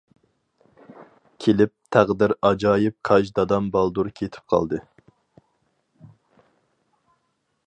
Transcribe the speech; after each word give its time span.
كېلىپ 1.45 1.73
تەقدىر 1.97 2.33
ئاجايىپ 2.49 2.97
كاج 3.11 3.31
دادام 3.41 3.69
بالدۇر 3.77 4.13
كېتىپ 4.21 4.55
قالدى. 4.55 4.83